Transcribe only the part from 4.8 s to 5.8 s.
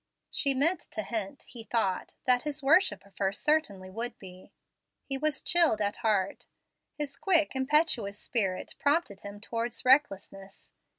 He was chilled